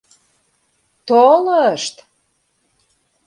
Толышт! 1.07 1.95